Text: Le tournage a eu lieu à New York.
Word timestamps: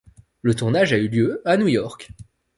Le 0.41 0.55
tournage 0.55 0.93
a 0.93 0.97
eu 0.97 1.07
lieu 1.09 1.43
à 1.47 1.57
New 1.57 1.67
York. 1.67 2.09